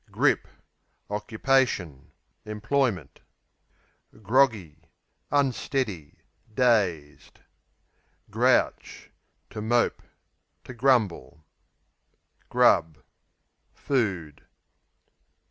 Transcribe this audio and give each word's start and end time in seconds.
Grip 0.09 0.47
Occupation; 1.11 2.11
employment. 2.43 3.19
Groggy 4.23 4.89
Unsteady; 5.29 6.21
dazed. 6.51 7.39
Grouch 8.31 9.11
To 9.51 9.61
mope; 9.61 10.01
to 10.63 10.73
grumble. 10.73 11.45
Grub 12.49 12.97
Food. 13.75 14.43